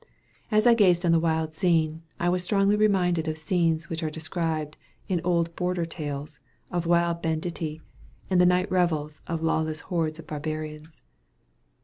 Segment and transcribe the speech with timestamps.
[0.49, 4.09] As I gazed on the wild scene, I was strongly reminded of scenes which are
[4.09, 4.75] described
[5.07, 6.39] in old border tales,
[6.71, 7.83] of wild banditti,
[8.27, 11.03] and night revels of lawless hordes of barbarians.